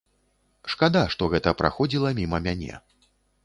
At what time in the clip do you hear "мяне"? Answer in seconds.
2.51-2.85